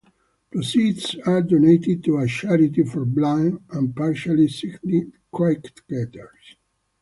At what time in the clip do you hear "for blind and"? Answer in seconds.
2.83-3.95